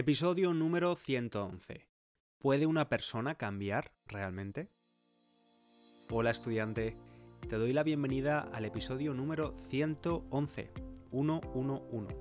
[0.00, 1.88] Episodio número 111.
[2.38, 4.70] ¿Puede una persona cambiar realmente?
[6.08, 6.96] Hola estudiante,
[7.48, 10.70] te doy la bienvenida al episodio número 111,
[11.10, 12.16] 111.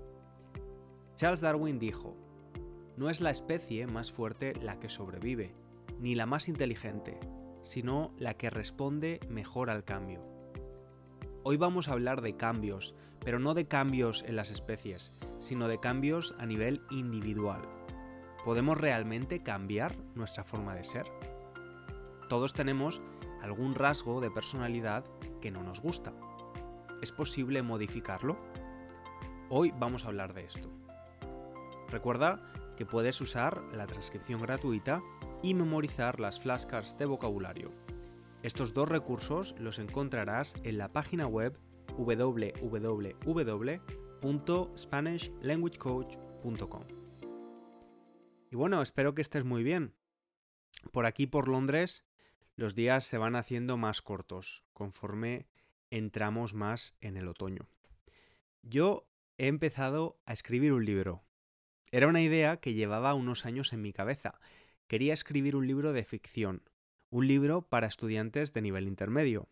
[1.13, 2.17] Charles Darwin dijo,
[2.97, 5.53] no es la especie más fuerte la que sobrevive,
[5.99, 7.19] ni la más inteligente,
[7.61, 10.25] sino la que responde mejor al cambio.
[11.43, 15.79] Hoy vamos a hablar de cambios, pero no de cambios en las especies, sino de
[15.79, 17.61] cambios a nivel individual.
[18.45, 21.05] ¿Podemos realmente cambiar nuestra forma de ser?
[22.29, 23.01] Todos tenemos
[23.41, 25.05] algún rasgo de personalidad
[25.41, 26.13] que no nos gusta.
[27.01, 28.37] ¿Es posible modificarlo?
[29.49, 30.69] Hoy vamos a hablar de esto.
[31.89, 32.41] Recuerda
[32.75, 35.01] que puedes usar la transcripción gratuita
[35.41, 37.71] y memorizar las flashcards de vocabulario.
[38.43, 41.57] Estos dos recursos los encontrarás en la página web
[44.21, 46.83] www.spanishlanguagecoach.com.
[48.49, 49.93] Y bueno, espero que estés muy bien.
[50.91, 52.03] Por aquí, por Londres,
[52.55, 55.47] los días se van haciendo más cortos conforme
[55.89, 57.67] entramos más en el otoño.
[58.61, 61.23] Yo he empezado a escribir un libro.
[61.91, 64.39] Era una idea que llevaba unos años en mi cabeza.
[64.87, 66.63] Quería escribir un libro de ficción,
[67.09, 69.47] un libro para estudiantes de nivel intermedio.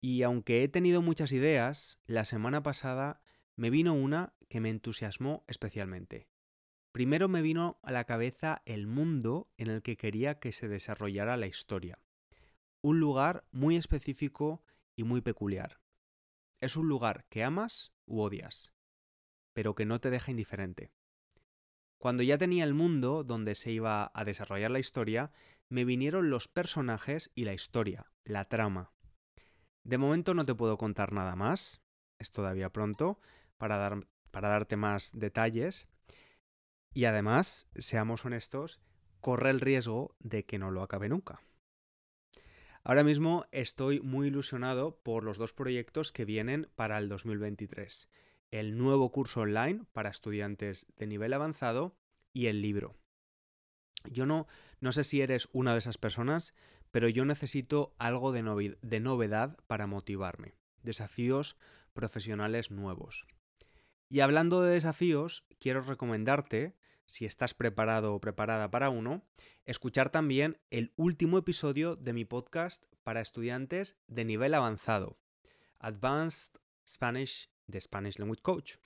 [0.00, 3.20] Y aunque he tenido muchas ideas, la semana pasada
[3.60, 6.30] me vino una que me entusiasmó especialmente.
[6.92, 11.36] Primero me vino a la cabeza el mundo en el que quería que se desarrollara
[11.36, 11.98] la historia.
[12.80, 14.64] Un lugar muy específico
[14.96, 15.78] y muy peculiar.
[16.62, 18.72] Es un lugar que amas u odias,
[19.52, 20.90] pero que no te deja indiferente.
[21.98, 25.32] Cuando ya tenía el mundo donde se iba a desarrollar la historia,
[25.68, 28.94] me vinieron los personajes y la historia, la trama.
[29.84, 31.82] De momento no te puedo contar nada más,
[32.18, 33.20] es todavía pronto
[33.60, 35.86] para, dar, para darte más detalles.
[36.92, 38.80] Y además, seamos honestos,
[39.20, 41.40] corre el riesgo de que no lo acabe nunca.
[42.82, 48.08] Ahora mismo estoy muy ilusionado por los dos proyectos que vienen para el 2023.
[48.50, 51.94] El nuevo curso online para estudiantes de nivel avanzado
[52.32, 52.96] y el libro.
[54.10, 54.46] Yo no,
[54.80, 56.54] no sé si eres una de esas personas,
[56.90, 60.54] pero yo necesito algo de, de novedad para motivarme.
[60.82, 61.58] Desafíos
[61.92, 63.26] profesionales nuevos.
[64.12, 66.76] Y hablando de desafíos, quiero recomendarte,
[67.06, 69.22] si estás preparado o preparada para uno,
[69.66, 75.16] escuchar también el último episodio de mi podcast para estudiantes de nivel avanzado,
[75.78, 76.54] Advanced
[76.88, 78.76] Spanish de Spanish Language Coach.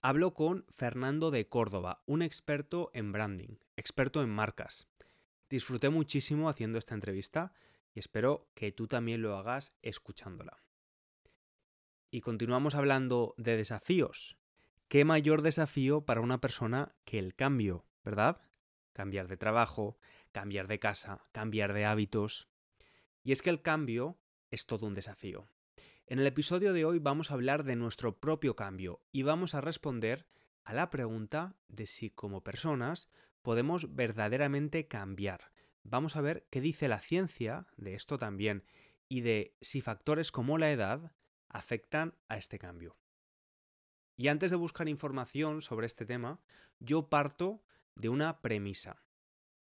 [0.00, 4.86] Hablo con Fernando de Córdoba, un experto en branding, experto en marcas.
[5.48, 7.52] Disfruté muchísimo haciendo esta entrevista
[7.92, 10.62] y espero que tú también lo hagas escuchándola.
[12.12, 14.36] Y continuamos hablando de desafíos.
[14.88, 18.40] ¿Qué mayor desafío para una persona que el cambio, verdad?
[18.92, 19.96] Cambiar de trabajo,
[20.32, 22.48] cambiar de casa, cambiar de hábitos.
[23.22, 24.18] Y es que el cambio
[24.50, 25.46] es todo un desafío.
[26.08, 29.60] En el episodio de hoy vamos a hablar de nuestro propio cambio y vamos a
[29.60, 30.26] responder
[30.64, 33.08] a la pregunta de si como personas
[33.42, 35.52] podemos verdaderamente cambiar.
[35.84, 38.64] Vamos a ver qué dice la ciencia de esto también
[39.08, 41.12] y de si factores como la edad
[41.50, 42.96] afectan a este cambio.
[44.16, 46.40] Y antes de buscar información sobre este tema,
[46.78, 47.62] yo parto
[47.94, 49.02] de una premisa.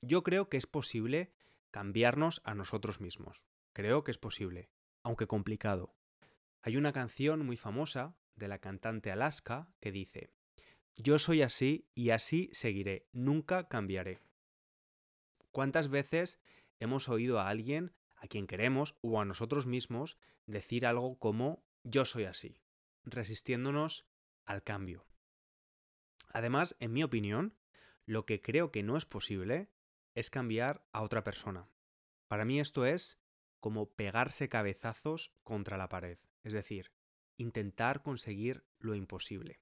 [0.01, 1.33] Yo creo que es posible
[1.71, 3.47] cambiarnos a nosotros mismos.
[3.73, 4.71] Creo que es posible,
[5.03, 5.95] aunque complicado.
[6.63, 10.31] Hay una canción muy famosa de la cantante Alaska que dice,
[10.97, 14.21] Yo soy así y así seguiré, nunca cambiaré.
[15.51, 16.41] ¿Cuántas veces
[16.79, 20.17] hemos oído a alguien a quien queremos o a nosotros mismos
[20.47, 22.61] decir algo como yo soy así,
[23.05, 24.07] resistiéndonos
[24.47, 25.07] al cambio?
[26.33, 27.55] Además, en mi opinión,
[28.07, 29.71] lo que creo que no es posible
[30.15, 31.69] es cambiar a otra persona.
[32.27, 33.21] Para mí esto es
[33.61, 36.93] como pegarse cabezazos contra la pared, es decir,
[37.37, 39.61] intentar conseguir lo imposible.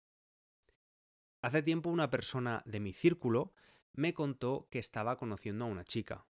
[1.40, 3.52] Hace tiempo una persona de mi círculo
[3.92, 6.26] me contó que estaba conociendo a una chica,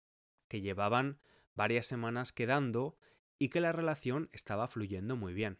[0.48, 1.20] que llevaban
[1.54, 2.96] varias semanas quedando
[3.38, 5.58] y que la relación estaba fluyendo muy bien.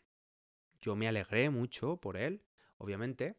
[0.83, 2.45] Yo me alegré mucho por él,
[2.77, 3.39] obviamente,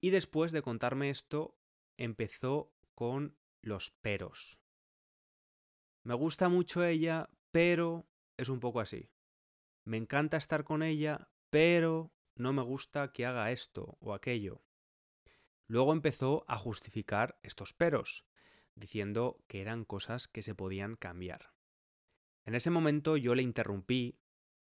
[0.00, 1.56] y después de contarme esto
[1.96, 4.58] empezó con los peros.
[6.02, 9.08] Me gusta mucho ella, pero es un poco así.
[9.84, 14.64] Me encanta estar con ella, pero no me gusta que haga esto o aquello.
[15.68, 18.24] Luego empezó a justificar estos peros,
[18.74, 21.52] diciendo que eran cosas que se podían cambiar.
[22.44, 24.18] En ese momento yo le interrumpí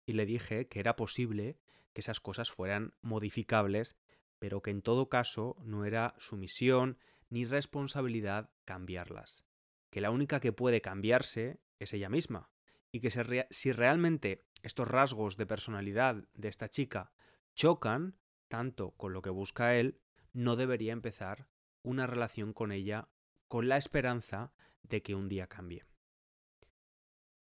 [0.08, 1.60] y le dije que era posible
[1.98, 3.98] que esas cosas fueran modificables,
[4.38, 7.00] pero que en todo caso no era su misión
[7.32, 9.48] ni responsabilidad cambiarlas.
[9.90, 12.52] Que la única que puede cambiarse es ella misma.
[12.92, 13.10] Y que
[13.50, 17.14] si realmente estos rasgos de personalidad de esta chica
[17.56, 20.00] chocan tanto con lo que busca él,
[20.34, 21.48] no debería empezar
[21.82, 23.10] una relación con ella
[23.48, 24.54] con la esperanza
[24.84, 25.84] de que un día cambie.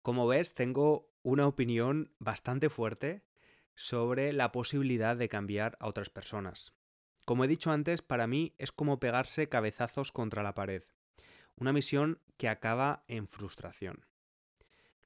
[0.00, 3.27] Como ves, tengo una opinión bastante fuerte
[3.78, 6.74] sobre la posibilidad de cambiar a otras personas.
[7.24, 10.82] Como he dicho antes, para mí es como pegarse cabezazos contra la pared.
[11.54, 14.04] Una misión que acaba en frustración.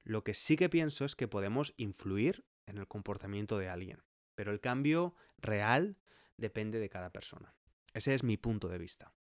[0.05, 4.05] Lo que sí que pienso es que podemos influir en el comportamiento de alguien,
[4.35, 5.99] pero el cambio real
[6.39, 7.55] depende de cada persona.
[7.93, 9.13] Ese es mi punto de vista.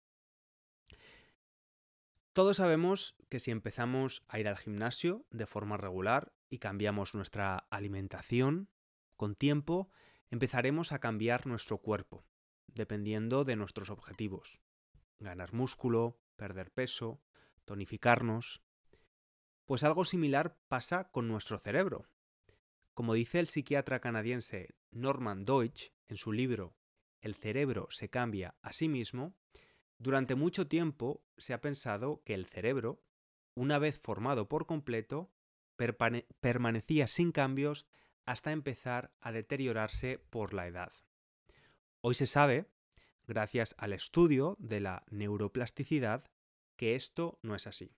[2.32, 7.66] Todos sabemos que si empezamos a ir al gimnasio de forma regular y cambiamos nuestra
[7.68, 8.70] alimentación,
[9.22, 9.88] con tiempo
[10.30, 12.26] empezaremos a cambiar nuestro cuerpo,
[12.66, 14.60] dependiendo de nuestros objetivos.
[15.20, 17.22] Ganar músculo, perder peso,
[17.64, 18.64] tonificarnos.
[19.64, 22.08] Pues algo similar pasa con nuestro cerebro.
[22.94, 26.74] Como dice el psiquiatra canadiense Norman Deutsch en su libro
[27.20, 29.36] El cerebro se cambia a sí mismo,
[29.98, 33.04] durante mucho tiempo se ha pensado que el cerebro,
[33.54, 35.30] una vez formado por completo,
[35.76, 37.86] permanecía sin cambios
[38.24, 40.92] hasta empezar a deteriorarse por la edad.
[42.00, 42.66] Hoy se sabe,
[43.26, 46.30] gracias al estudio de la neuroplasticidad,
[46.76, 47.94] que esto no es así.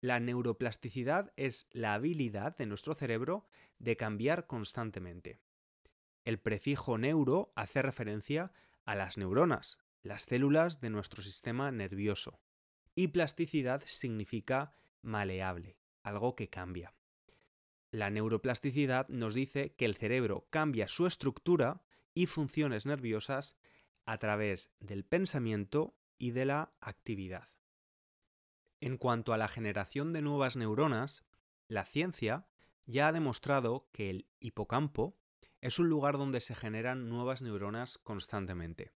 [0.00, 3.46] La neuroplasticidad es la habilidad de nuestro cerebro
[3.78, 5.40] de cambiar constantemente.
[6.24, 8.52] El prefijo neuro hace referencia
[8.84, 12.40] a las neuronas, las células de nuestro sistema nervioso.
[12.94, 16.95] Y plasticidad significa maleable, algo que cambia.
[17.90, 21.82] La neuroplasticidad nos dice que el cerebro cambia su estructura
[22.14, 23.56] y funciones nerviosas
[24.04, 27.50] a través del pensamiento y de la actividad.
[28.80, 31.24] En cuanto a la generación de nuevas neuronas,
[31.68, 32.46] la ciencia
[32.84, 35.18] ya ha demostrado que el hipocampo
[35.60, 38.92] es un lugar donde se generan nuevas neuronas constantemente.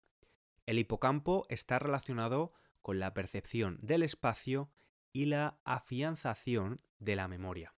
[0.66, 2.52] El hipocampo está relacionado
[2.82, 4.70] con la percepción del espacio
[5.12, 7.77] y la afianzación de la memoria.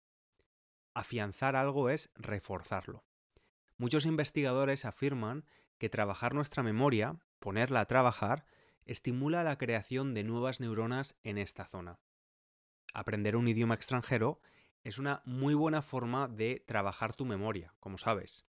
[0.99, 3.05] Afianzar algo es reforzarlo.
[3.77, 5.45] Muchos investigadores afirman
[5.79, 8.45] que trabajar nuestra memoria, ponerla a trabajar,
[8.85, 12.01] estimula la creación de nuevas neuronas en esta zona.
[12.95, 14.41] Aprender un idioma extranjero
[14.83, 18.45] es una muy buena forma de trabajar tu memoria, como sabes.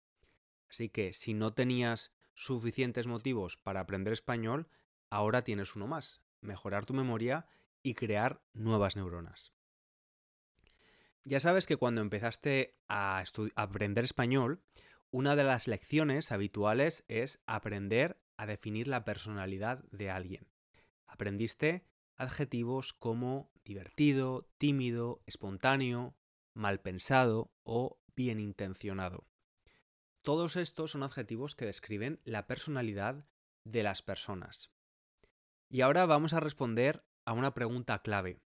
[0.70, 4.68] Así que si no tenías suficientes motivos para aprender español,
[5.10, 7.48] ahora tienes uno más, mejorar tu memoria
[7.82, 9.55] y crear nuevas neuronas.
[11.28, 13.24] Ya sabes que cuando empezaste a,
[13.56, 14.62] aprender español,
[15.10, 20.48] una de las lecciones habituales es aprender a definir la personalidad de alguien.
[21.08, 21.84] Aprendiste
[22.16, 26.16] adjetivos como divertido, tímido, espontáneo,
[26.54, 29.26] mal pensado o bien intencionado.
[30.22, 33.28] Todos estos son adjetivos que describen la personalidad
[33.64, 34.72] de las personas.
[35.70, 38.45] Y ahora vamos a responder a una pregunta clave.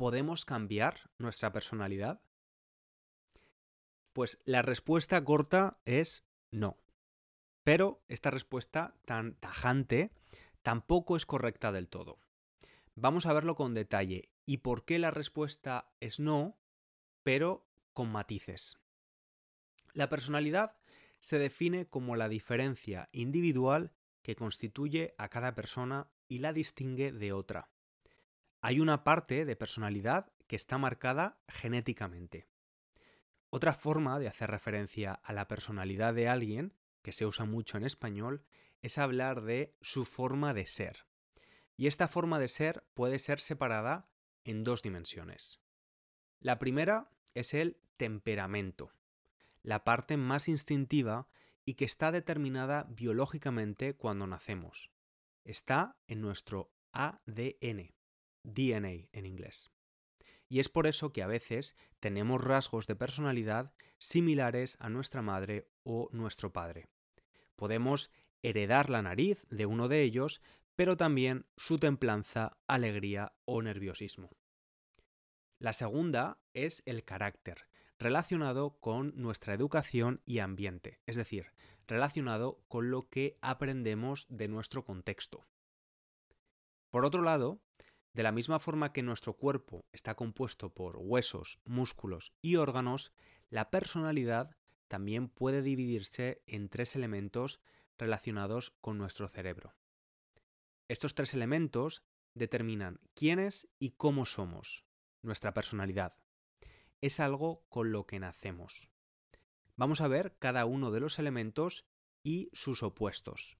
[0.00, 2.22] ¿Podemos cambiar nuestra personalidad?
[4.14, 6.78] Pues la respuesta corta es no.
[7.64, 10.10] Pero esta respuesta tan tajante
[10.62, 12.18] tampoco es correcta del todo.
[12.94, 16.58] Vamos a verlo con detalle y por qué la respuesta es no,
[17.22, 18.78] pero con matices.
[19.92, 20.78] La personalidad
[21.18, 27.34] se define como la diferencia individual que constituye a cada persona y la distingue de
[27.34, 27.68] otra.
[28.62, 32.46] Hay una parte de personalidad que está marcada genéticamente.
[33.48, 37.84] Otra forma de hacer referencia a la personalidad de alguien, que se usa mucho en
[37.84, 38.44] español,
[38.82, 41.06] es hablar de su forma de ser.
[41.76, 44.10] Y esta forma de ser puede ser separada
[44.44, 45.60] en dos dimensiones.
[46.38, 48.92] La primera es el temperamento,
[49.62, 51.28] la parte más instintiva
[51.64, 54.90] y que está determinada biológicamente cuando nacemos.
[55.44, 57.94] Está en nuestro ADN,
[58.44, 59.70] DNA en inglés.
[60.48, 65.68] Y es por eso que a veces tenemos rasgos de personalidad similares a nuestra madre
[65.84, 66.88] o nuestro padre.
[67.56, 68.10] Podemos
[68.42, 70.42] heredar la nariz de uno de ellos,
[70.74, 74.30] pero también su templanza, alegría o nerviosismo.
[75.58, 77.66] La segunda es el carácter,
[77.98, 81.52] relacionado con nuestra educación y ambiente, es decir,
[81.86, 85.44] relacionado con lo que aprendemos de nuestro contexto.
[86.90, 87.60] Por otro lado,
[88.12, 93.12] de la misma forma que nuestro cuerpo está compuesto por huesos, músculos y órganos,
[93.50, 94.56] la personalidad
[94.88, 97.60] también puede dividirse en tres elementos
[97.98, 99.76] relacionados con nuestro cerebro.
[100.88, 102.02] Estos tres elementos
[102.34, 104.84] determinan quiénes y cómo somos,
[105.22, 106.16] nuestra personalidad.
[107.00, 108.90] Es algo con lo que nacemos.
[109.76, 111.86] Vamos a ver cada uno de los elementos
[112.22, 113.56] y sus opuestos.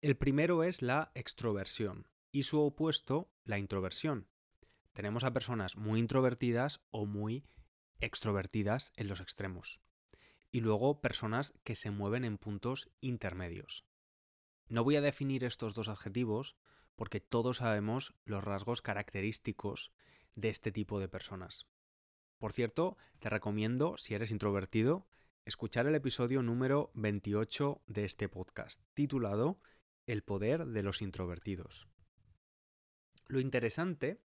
[0.00, 4.26] El primero es la extroversión y su opuesto, la introversión.
[4.92, 7.46] Tenemos a personas muy introvertidas o muy
[8.00, 9.80] extrovertidas en los extremos.
[10.50, 13.86] Y luego personas que se mueven en puntos intermedios.
[14.66, 16.56] No voy a definir estos dos adjetivos
[16.96, 19.92] porque todos sabemos los rasgos característicos
[20.34, 21.68] de este tipo de personas.
[22.38, 25.06] Por cierto, te recomiendo, si eres introvertido,
[25.44, 29.60] escuchar el episodio número 28 de este podcast, titulado
[30.08, 31.93] El poder de los introvertidos.
[33.26, 34.20] Lo interesante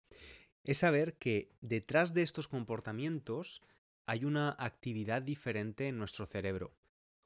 [0.65, 3.63] es saber que detrás de estos comportamientos
[4.07, 6.75] hay una actividad diferente en nuestro cerebro.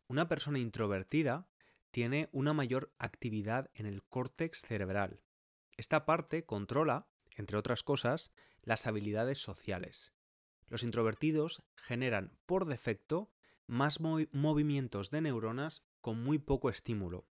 [0.09, 1.49] Una persona introvertida
[1.91, 5.21] tiene una mayor actividad en el córtex cerebral.
[5.77, 10.13] Esta parte controla, entre otras cosas, las habilidades sociales.
[10.69, 13.31] Los introvertidos generan por defecto
[13.67, 17.27] más movimientos de neuronas con muy poco estímulo.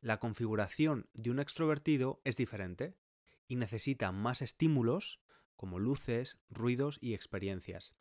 [0.00, 2.96] La configuración de un extrovertido es diferente
[3.52, 5.20] y necesita más estímulos
[5.56, 7.94] como luces, ruidos y experiencias.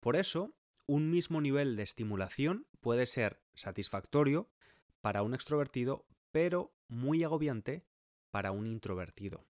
[0.00, 0.52] Por eso,
[0.86, 4.50] un mismo nivel de estimulación puede ser satisfactorio
[5.00, 7.86] para un extrovertido, pero muy agobiante
[8.32, 9.46] para un introvertido.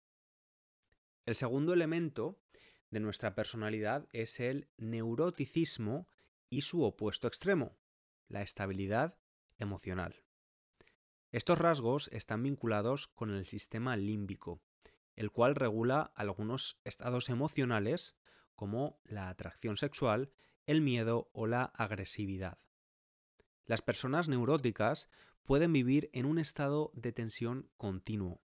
[1.25, 2.37] El segundo elemento
[2.89, 6.09] de nuestra personalidad es el neuroticismo
[6.49, 7.77] y su opuesto extremo,
[8.27, 9.17] la estabilidad
[9.57, 10.21] emocional.
[11.31, 14.61] Estos rasgos están vinculados con el sistema límbico,
[15.19, 18.15] el cual regula algunos estados emocionales
[18.55, 20.31] como la atracción sexual,
[20.65, 22.57] el miedo o la agresividad.
[23.65, 25.09] Las personas neuróticas
[25.43, 28.41] pueden vivir en un estado de tensión continuo,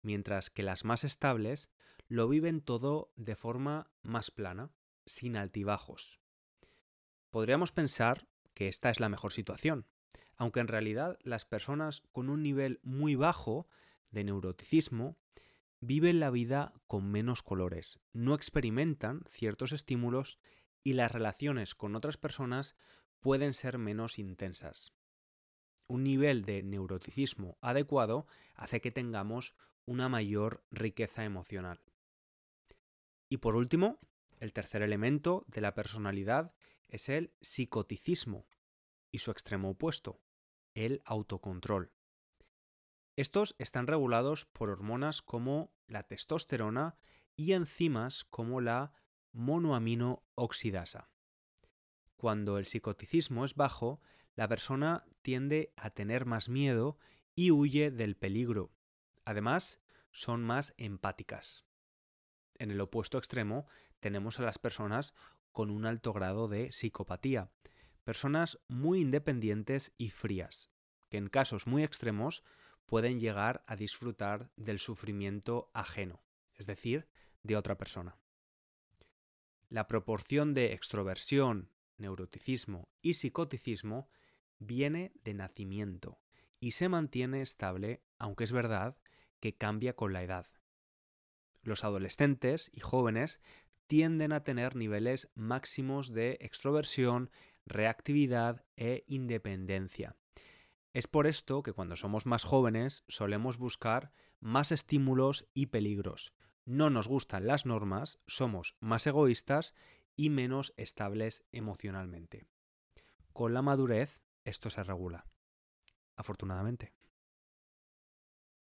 [0.00, 1.68] mientras que las más estables
[2.08, 4.70] lo viven todo de forma más plana,
[5.04, 6.18] sin altibajos.
[7.28, 9.86] Podríamos pensar que esta es la mejor situación,
[10.36, 13.68] aunque en realidad las personas con un nivel muy bajo
[14.10, 15.18] de neuroticismo
[15.80, 20.38] viven la vida con menos colores, no experimentan ciertos estímulos
[20.82, 22.76] y las relaciones con otras personas
[23.20, 24.92] pueden ser menos intensas.
[25.88, 29.54] Un nivel de neuroticismo adecuado hace que tengamos
[29.84, 31.80] una mayor riqueza emocional.
[33.28, 33.98] Y por último,
[34.38, 36.54] el tercer elemento de la personalidad
[36.88, 38.46] es el psicoticismo
[39.10, 40.20] y su extremo opuesto,
[40.74, 41.92] el autocontrol.
[43.16, 46.96] Estos están regulados por hormonas como la testosterona
[47.34, 48.92] y enzimas como la
[49.32, 51.08] monoamino oxidasa.
[52.16, 54.02] Cuando el psicoticismo es bajo,
[54.34, 56.98] la persona tiende a tener más miedo
[57.34, 58.70] y huye del peligro.
[59.24, 59.80] Además,
[60.10, 61.64] son más empáticas.
[62.58, 63.66] En el opuesto extremo
[64.00, 65.14] tenemos a las personas
[65.52, 67.50] con un alto grado de psicopatía,
[68.04, 70.70] personas muy independientes y frías,
[71.08, 72.42] que en casos muy extremos
[72.86, 76.22] pueden llegar a disfrutar del sufrimiento ajeno,
[76.54, 77.08] es decir,
[77.42, 78.18] de otra persona.
[79.68, 84.08] La proporción de extroversión, neuroticismo y psicoticismo
[84.58, 86.20] viene de nacimiento
[86.60, 88.96] y se mantiene estable, aunque es verdad
[89.40, 90.46] que cambia con la edad.
[91.62, 93.40] Los adolescentes y jóvenes
[93.86, 97.30] tienden a tener niveles máximos de extroversión,
[97.66, 100.16] reactividad e independencia.
[100.96, 106.32] Es por esto que cuando somos más jóvenes solemos buscar más estímulos y peligros.
[106.64, 109.74] No nos gustan las normas, somos más egoístas
[110.16, 112.46] y menos estables emocionalmente.
[113.34, 115.26] Con la madurez esto se regula.
[116.16, 116.94] Afortunadamente.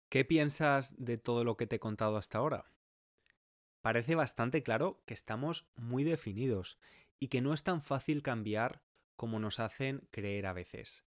[0.09, 2.73] ¿Qué piensas de todo lo que te he contado hasta ahora?
[3.83, 6.81] parece bastante claro que estamos muy definidos
[7.21, 8.83] y que no es tan fácil cambiar
[9.15, 11.07] como nos hacen creer a veces.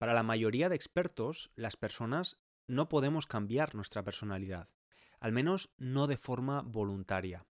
[0.00, 4.70] Para la mayoría de expertos, las personas no podemos cambiar nuestra personalidad,
[5.20, 7.44] al menos no de forma voluntaria.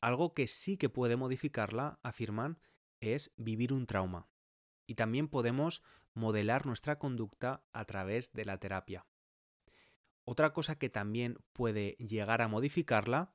[0.00, 2.60] Algo que sí que puede modificarla, afirman,
[3.00, 4.26] es vivir un trauma.
[4.86, 5.82] Y también podemos
[6.14, 9.04] modelar nuestra conducta a través de la terapia.
[10.24, 13.34] Otra cosa que también puede llegar a modificarla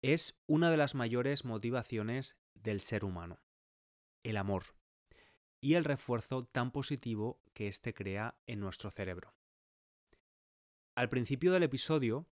[0.00, 3.42] es una de las mayores motivaciones del ser humano,
[4.22, 4.64] el amor,
[5.64, 9.32] y el refuerzo tan positivo que éste crea en nuestro cerebro.
[10.94, 12.26] Al principio del episodio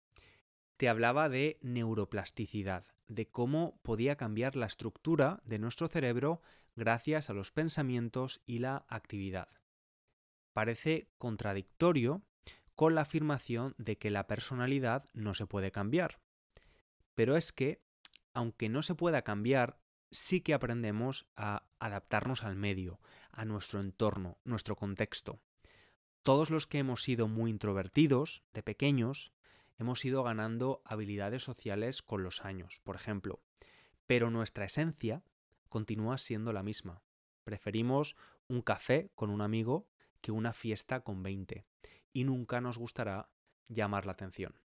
[0.77, 6.41] te hablaba de neuroplasticidad, de cómo podía cambiar la estructura de nuestro cerebro
[6.75, 9.47] gracias a los pensamientos y la actividad.
[10.51, 12.23] Parece contradictorio
[12.73, 16.19] con la afirmación de que la personalidad no se puede cambiar.
[17.13, 17.79] Pero es que,
[18.33, 19.78] aunque no se pueda cambiar,
[20.11, 22.99] sí que aprendemos a adaptarnos al medio,
[23.31, 25.39] a nuestro entorno, nuestro contexto.
[26.23, 29.31] Todos los que hemos sido muy introvertidos de pequeños,
[29.77, 33.41] hemos ido ganando habilidades sociales con los años, por ejemplo,
[34.05, 35.23] pero nuestra esencia
[35.69, 37.03] continúa siendo la misma.
[37.43, 38.15] Preferimos
[38.47, 39.87] un café con un amigo
[40.21, 41.65] que una fiesta con 20
[42.11, 43.29] y nunca nos gustará
[43.67, 44.59] llamar la atención.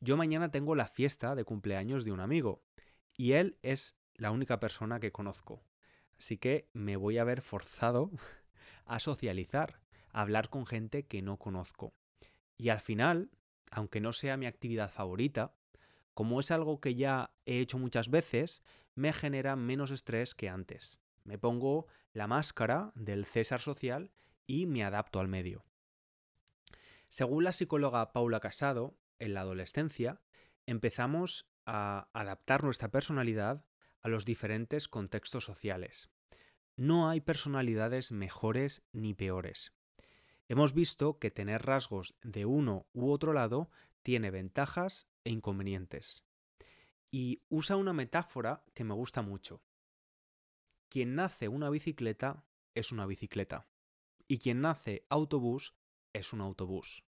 [0.00, 2.62] Yo mañana tengo la fiesta de cumpleaños de un amigo
[3.16, 5.62] y él es la única persona que conozco.
[6.18, 8.10] Así que me voy a ver forzado
[8.86, 9.80] a socializar,
[10.10, 11.94] a hablar con gente que no conozco.
[12.56, 13.30] Y al final,
[13.70, 15.54] aunque no sea mi actividad favorita,
[16.14, 18.62] como es algo que ya he hecho muchas veces,
[18.94, 20.98] me genera menos estrés que antes.
[21.24, 24.10] Me pongo la máscara del César social
[24.46, 25.64] y me adapto al medio.
[27.08, 30.20] Según la psicóloga Paula Casado, en la adolescencia,
[30.66, 33.64] empezamos a adaptar nuestra personalidad
[34.06, 36.12] a los diferentes contextos sociales.
[36.76, 39.72] No hay personalidades mejores ni peores.
[40.46, 43.68] Hemos visto que tener rasgos de uno u otro lado
[44.02, 46.22] tiene ventajas e inconvenientes.
[47.10, 49.64] Y usa una metáfora que me gusta mucho.
[50.88, 52.44] Quien nace una bicicleta
[52.76, 53.66] es una bicicleta.
[54.28, 55.74] Y quien nace autobús
[56.12, 57.02] es un autobús.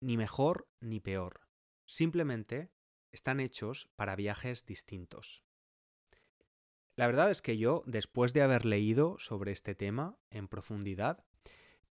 [0.00, 1.48] Ni mejor ni peor.
[1.86, 2.70] Simplemente
[3.10, 5.45] están hechos para viajes distintos.
[6.96, 11.24] La verdad es que yo, después de haber leído sobre este tema en profundidad,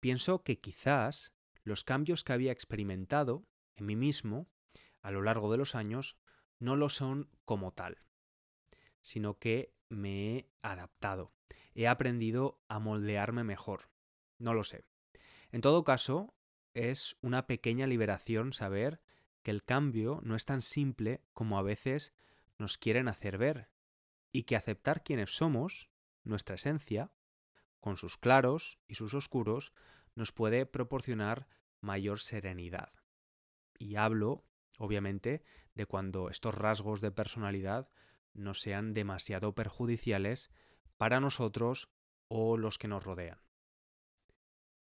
[0.01, 3.47] pienso que quizás los cambios que había experimentado
[3.77, 4.49] en mí mismo
[5.03, 6.17] a lo largo de los años
[6.59, 7.99] no lo son como tal,
[9.03, 11.35] sino que me he adaptado,
[11.75, 13.91] he aprendido a moldearme mejor.
[14.39, 14.85] No lo sé.
[15.53, 16.35] En todo caso,
[16.73, 19.03] es una pequeña liberación saber
[19.43, 22.15] que el cambio no es tan simple como a veces
[22.59, 23.69] nos quieren hacer ver,
[24.35, 25.88] y que aceptar quienes somos,
[26.25, 27.12] nuestra esencia,
[27.79, 29.73] con sus claros y sus oscuros,
[30.16, 31.47] nos puede proporcionar
[31.81, 32.92] mayor serenidad.
[33.79, 34.44] Y hablo,
[34.77, 35.44] obviamente,
[35.77, 37.88] de cuando estos rasgos de personalidad
[38.33, 40.51] no sean demasiado perjudiciales
[40.97, 41.88] para nosotros
[42.27, 43.38] o los que nos rodean.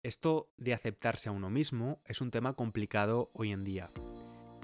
[0.03, 3.91] Esto de aceptarse a uno mismo es un tema complicado hoy en día.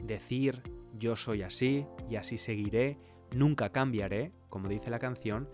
[0.03, 0.63] Decir
[0.95, 5.49] yo soy así y así seguiré Nunca cambiaré, como dice la canción,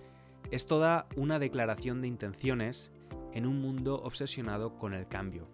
[0.50, 2.90] es toda una declaración de intenciones
[3.32, 5.48] en un mundo obsesionado con el cambio.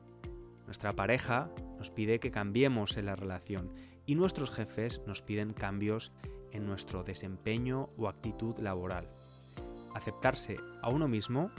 [0.67, 3.73] Nuestra pareja nos pide que cambiemos en la relación
[4.07, 6.13] y nuestros jefes nos piden cambios
[6.53, 9.09] en nuestro desempeño o actitud laboral.
[9.95, 11.51] Aceptarse a uno mismo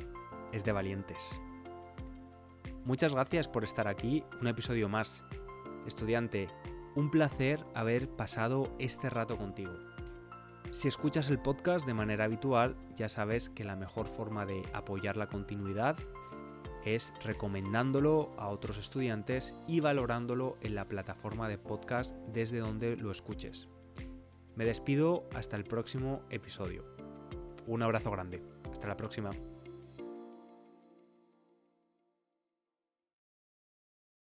[0.51, 1.39] es de valientes.
[2.85, 5.23] Muchas gracias por estar aquí, un episodio más.
[5.85, 6.47] Estudiante,
[6.95, 9.73] un placer haber pasado este rato contigo.
[10.73, 15.17] Si escuchas el podcast de manera habitual, ya sabes que la mejor forma de apoyar
[15.17, 15.95] la continuidad
[16.83, 23.11] es recomendándolo a otros estudiantes y valorándolo en la plataforma de podcast desde donde lo
[23.11, 23.69] escuches.
[24.55, 26.83] Me despido hasta el próximo episodio.
[27.67, 28.43] Un abrazo grande.
[28.71, 29.29] Hasta la próxima.